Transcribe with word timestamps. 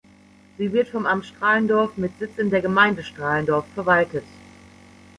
Sie 0.57 0.73
wird 0.73 0.87
vom 0.87 1.05
Amt 1.05 1.27
Stralendorf 1.27 1.95
mit 1.95 2.17
Sitz 2.17 2.39
in 2.39 2.49
der 2.49 2.63
Gemeinde 2.63 3.03
Stralendorf 3.03 3.67
verwaltet. 3.75 4.23